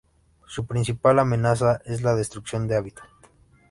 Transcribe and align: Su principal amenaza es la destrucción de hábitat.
Su 0.47 0.65
principal 0.65 1.19
amenaza 1.19 1.79
es 1.85 2.01
la 2.01 2.15
destrucción 2.15 2.67
de 2.67 2.75
hábitat. 2.75 3.05